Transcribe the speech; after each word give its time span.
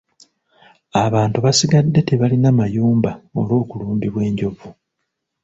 Abantu 1.05 1.37
basigadde 1.45 1.99
tebalina 2.07 2.49
mayumba 2.59 3.11
olw'okulumbibwa 3.39 4.21
enjovu. 4.29 4.69